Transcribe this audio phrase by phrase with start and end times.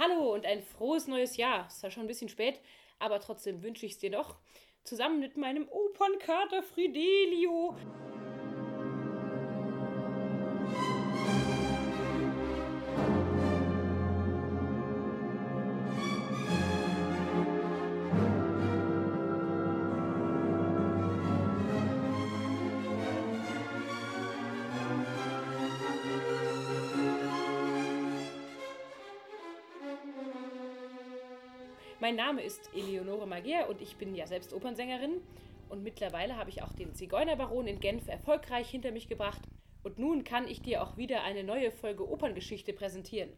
[0.00, 1.66] Hallo und ein frohes neues Jahr.
[1.66, 2.60] Ist ja schon ein bisschen spät,
[3.00, 4.36] aber trotzdem wünsche ich es dir doch.
[4.84, 7.74] Zusammen mit meinem Opernkater Fridelio.
[32.08, 35.20] Mein Name ist Eleonore Magier und ich bin ja selbst Opernsängerin.
[35.68, 39.42] Und mittlerweile habe ich auch den Zigeunerbaron in Genf erfolgreich hinter mich gebracht.
[39.82, 43.28] Und nun kann ich dir auch wieder eine neue Folge Operngeschichte präsentieren.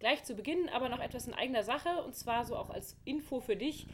[0.00, 3.38] Gleich zu Beginn aber noch etwas in eigener Sache und zwar so auch als Info
[3.38, 3.86] für dich.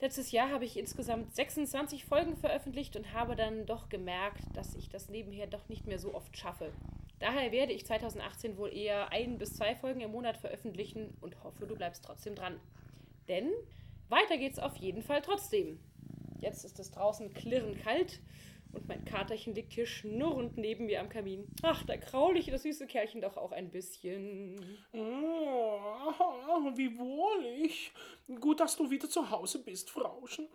[0.00, 4.90] Letztes Jahr habe ich insgesamt 26 Folgen veröffentlicht und habe dann doch gemerkt, dass ich
[4.90, 6.70] das nebenher doch nicht mehr so oft schaffe.
[7.18, 11.66] Daher werde ich 2018 wohl eher ein bis zwei Folgen im Monat veröffentlichen und hoffe,
[11.66, 12.60] du bleibst trotzdem dran.
[13.28, 13.50] Denn
[14.08, 15.80] weiter geht's auf jeden Fall trotzdem.
[16.40, 18.20] Jetzt ist es draußen klirrend kalt
[18.72, 21.46] und mein Katerchen liegt hier schnurrend neben mir am Kamin.
[21.62, 24.60] Ach, da kraul ich das süße Kerlchen doch auch ein bisschen.
[24.92, 27.92] Oh, wie wohlig.
[28.40, 30.48] Gut, dass du wieder zu Hause bist, Frauchen.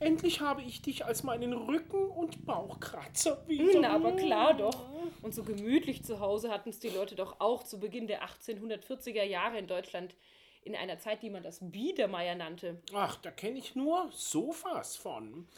[0.00, 3.80] Endlich habe ich dich als meinen Rücken- und Bauchkratzer wieder.
[3.80, 4.88] Na, aber klar doch.
[5.22, 9.22] Und so gemütlich zu Hause hatten es die Leute doch auch zu Beginn der 1840er
[9.22, 10.16] Jahre in Deutschland
[10.62, 12.80] in einer Zeit, die man das Biedermeier nannte.
[12.92, 15.48] Ach, da kenne ich nur Sofas von.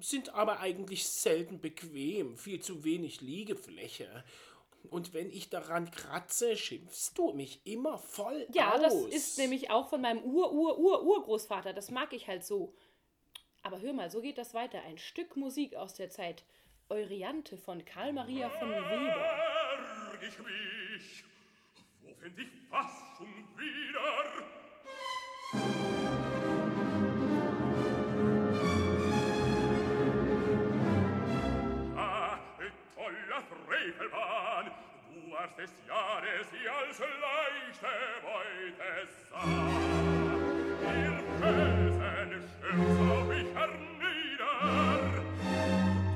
[0.00, 4.24] Sind aber eigentlich selten bequem, viel zu wenig Liegefläche.
[4.90, 8.80] Und wenn ich daran kratze, schimpfst du mich immer voll Ja, aus.
[8.82, 11.72] das ist nämlich auch von meinem Ur-Ur-Ur-Urgroßvater.
[11.72, 12.74] Das mag ich halt so.
[13.62, 14.82] Aber hör mal, so geht das weiter.
[14.82, 16.44] Ein Stück Musik aus der Zeit.
[16.90, 19.38] Euryanthe von Karl Maria von Weber.
[20.10, 21.24] Berg ich mich,
[22.02, 24.33] wo find ich was schon wieder?
[33.34, 34.70] das Reefelbahn,
[35.12, 39.44] du warst des Jahres, die als leichte Beute sah.
[40.94, 44.54] Ihr Felsen stürzt auf mich hernieder,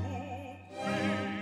[0.03, 0.15] du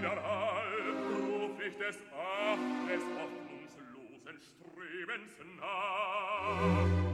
[0.01, 7.06] Widerhall, ruf ich des Achtes hoffnungslosen Strebens nach.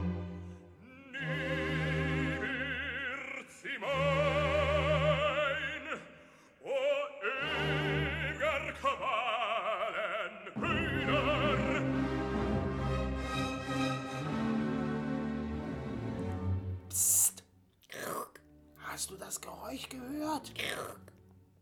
[19.34, 20.52] Das Geräusch gehört?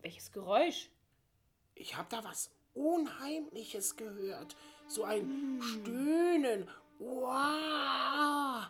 [0.02, 0.90] Welches Geräusch?
[1.74, 4.56] Ich habe da was Unheimliches gehört.
[4.88, 6.68] So ein Stöhnen.
[6.98, 8.66] Wow.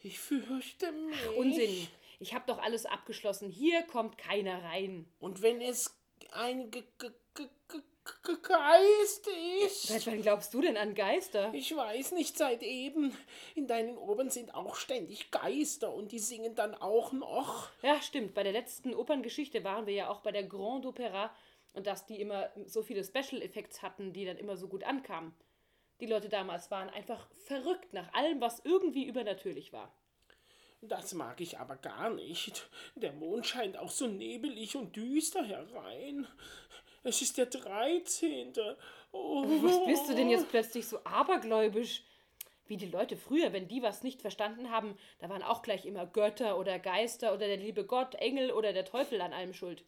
[0.00, 1.36] Ich fürchte mich.
[1.36, 1.88] Unsinn.
[2.20, 3.50] Ich hab doch alles abgeschlossen.
[3.50, 5.08] Hier kommt keiner rein.
[5.18, 5.98] Und wenn es
[6.30, 7.48] ein Ge Ge Ge
[8.42, 9.28] Geist
[9.64, 9.88] ist?
[9.88, 11.52] Seit wann glaubst du denn an Geister?
[11.54, 13.16] Ich weiß nicht, seit eben.
[13.54, 17.70] In deinen Ohren sind auch ständig Geister und die singen dann auch noch.
[17.82, 18.34] Ja, stimmt.
[18.34, 21.34] Bei der letzten Operngeschichte waren wir ja auch bei der Grand Opera
[21.72, 25.34] und dass die immer so viele Special Effects hatten, die dann immer so gut ankamen.
[26.00, 29.94] Die Leute damals waren einfach verrückt nach allem, was irgendwie übernatürlich war.
[30.80, 32.68] Das mag ich aber gar nicht.
[32.94, 36.26] Der Mond scheint auch so nebelig und düster herein.
[37.06, 38.54] Es ist der 13.
[39.12, 39.44] Oh.
[39.62, 42.02] Was bist du denn jetzt plötzlich so abergläubisch?
[42.66, 46.06] Wie die Leute früher, wenn die was nicht verstanden haben, da waren auch gleich immer
[46.06, 49.84] Götter oder Geister oder der liebe Gott, Engel oder der Teufel an allem schuld.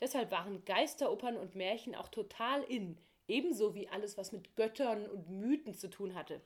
[0.00, 2.98] Deshalb waren Geisteropern und Märchen auch total in,
[3.28, 6.40] ebenso wie alles, was mit Göttern und Mythen zu tun hatte.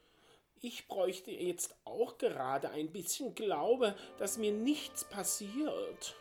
[0.60, 6.16] Ich bräuchte jetzt auch gerade ein bisschen Glaube, dass mir nichts passiert.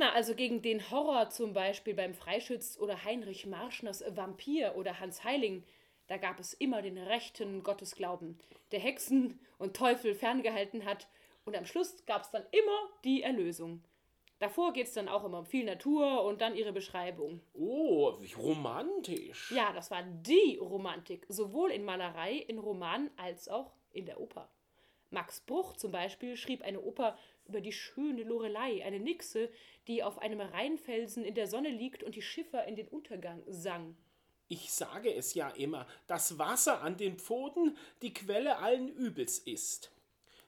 [0.00, 5.24] Na, also gegen den Horror zum Beispiel beim Freischütz oder Heinrich Marschners Vampir oder Hans
[5.24, 5.62] Heiling,
[6.06, 8.38] da gab es immer den rechten Gottesglauben,
[8.72, 11.06] der Hexen und Teufel ferngehalten hat
[11.44, 13.84] und am Schluss gab es dann immer die Erlösung.
[14.38, 17.42] Davor geht es dann auch immer um viel Natur und dann ihre Beschreibung.
[17.52, 19.52] Oh, wie romantisch.
[19.54, 24.48] Ja, das war die Romantik, sowohl in Malerei, in Romanen als auch in der Oper.
[25.10, 29.50] Max Bruch zum Beispiel schrieb eine Oper über die schöne Lorelei, eine Nixe,
[29.90, 33.96] die auf einem Rheinfelsen in der Sonne liegt und die Schiffer in den Untergang sang.
[34.46, 39.90] Ich sage es ja immer, das Wasser an den Pfoten die Quelle allen Übels ist.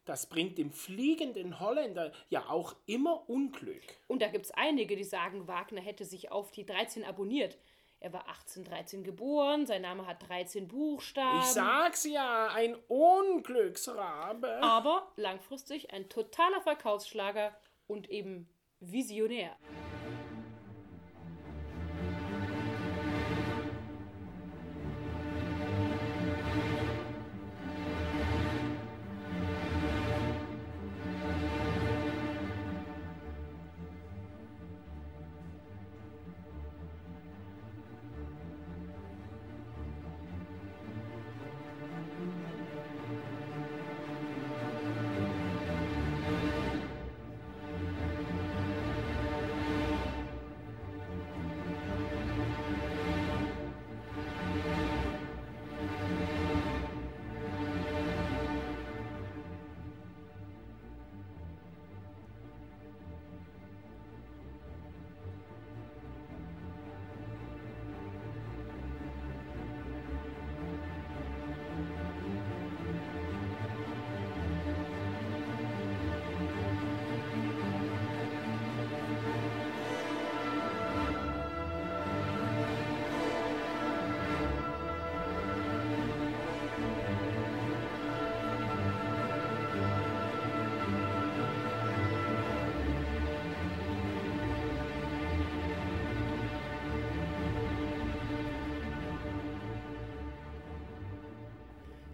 [0.04, 3.82] Das bringt dem fliegenden Holländer ja auch immer Unglück.
[4.06, 7.58] Und da gibt es einige, die sagen, Wagner hätte sich auf die 13 abonniert.
[7.98, 11.40] Er war 1813 geboren, sein Name hat 13 Buchstaben.
[11.40, 14.62] Ich sag's ja, ein Unglücksrabe.
[14.62, 17.56] Aber langfristig ein totaler Verkaufsschlager
[17.88, 18.48] und eben
[18.82, 19.56] visionär.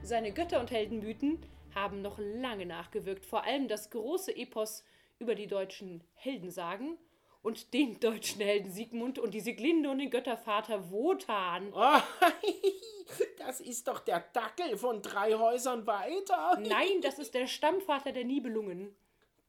[0.08, 1.38] Seine Götter- und Heldenmythen
[1.74, 4.82] haben noch lange nachgewirkt, vor allem das große Epos
[5.18, 6.96] über die deutschen Heldensagen
[7.42, 11.74] und den deutschen Helden Siegmund und die Sieglinde und den Göttervater Wotan.
[11.74, 12.00] Oh,
[13.38, 16.58] das ist doch der Dackel von drei Häusern weiter.
[16.58, 18.96] Nein, das ist der Stammvater der Nibelungen.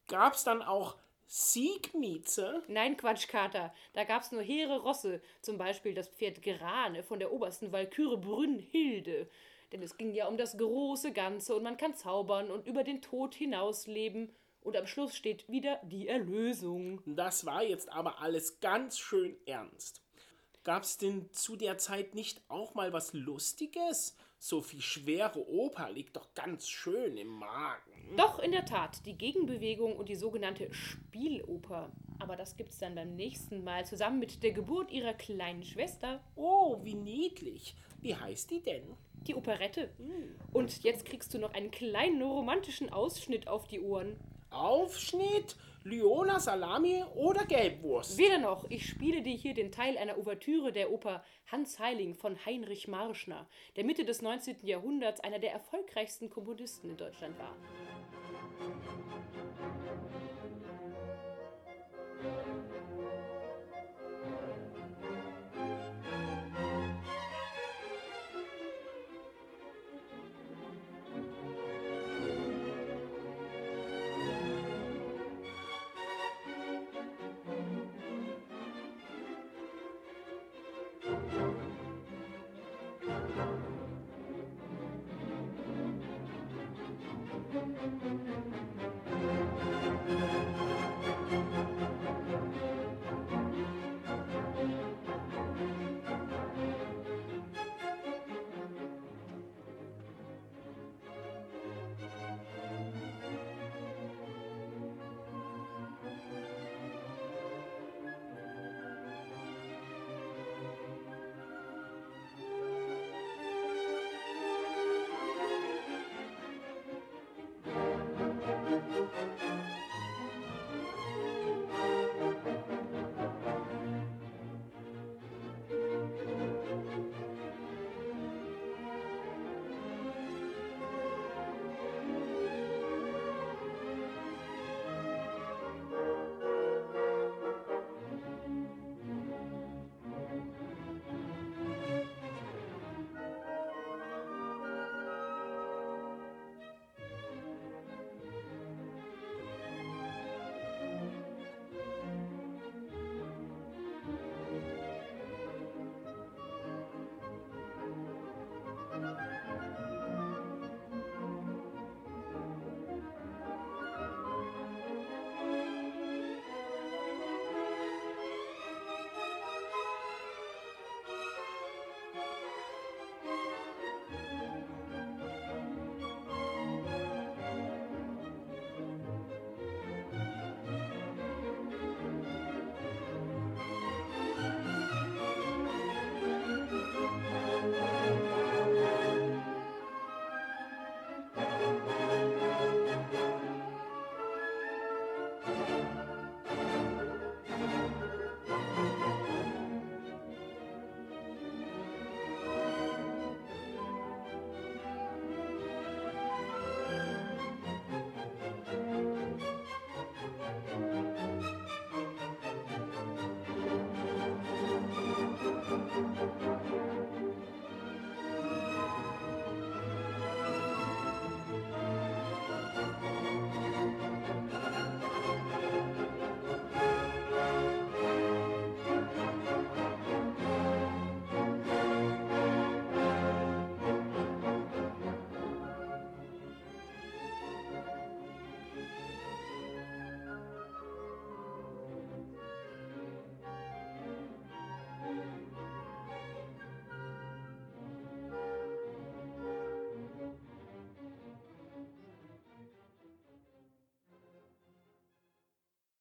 [0.10, 0.98] Gab's dann auch
[1.32, 2.64] Siegmieze?
[2.68, 3.72] Nein, Quatschkater.
[3.94, 9.30] Da gab's nur hehre Rosse, zum Beispiel das Pferd Grane von der obersten Walküre Brünnhilde.
[9.72, 13.04] Denn es ging ja um das große Ganze und man kann zaubern und über den
[13.04, 14.34] Tod hinaus leben.
[14.64, 17.04] Und am Schluss steht wieder die Erlösung.
[17.06, 20.02] Das war jetzt aber alles ganz schön ernst.
[20.64, 24.18] Gab's denn zu der Zeit nicht auch mal was Lustiges?
[24.42, 28.16] So viel schwere Oper liegt doch ganz schön im Magen.
[28.16, 31.92] Doch, in der Tat, die Gegenbewegung und die sogenannte Spieloper.
[32.20, 36.24] Aber das gibt's dann beim nächsten Mal zusammen mit der Geburt ihrer kleinen Schwester.
[36.36, 37.76] Oh, wie niedlich.
[38.02, 38.84] Wie heißt die denn?
[39.28, 39.94] Die Operette.
[40.54, 44.16] Und jetzt kriegst du noch einen kleinen romantischen Ausschnitt auf die Ohren.
[44.52, 48.18] Aufschnitt, Lyona, Salami oder Gelbwurst?
[48.18, 52.38] Weder noch, ich spiele dir hier den Teil einer Ouvertüre der Oper Hans Heiling von
[52.46, 54.58] Heinrich Marschner, der Mitte des 19.
[54.64, 57.56] Jahrhunderts einer der erfolgreichsten Komponisten in Deutschland war.